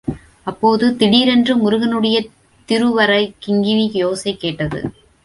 [0.43, 2.23] அப்போது திடீரென்று முருகனுடைய
[2.69, 4.81] திருவரைக் கிங்கிணி யோசை கேட்டது.